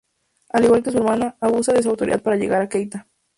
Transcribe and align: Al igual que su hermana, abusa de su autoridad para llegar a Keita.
Al 0.49 0.65
igual 0.65 0.81
que 0.81 0.89
su 0.89 0.97
hermana, 0.97 1.37
abusa 1.39 1.73
de 1.73 1.83
su 1.83 1.91
autoridad 1.91 2.23
para 2.23 2.35
llegar 2.35 2.63
a 2.63 2.69
Keita. 2.69 3.07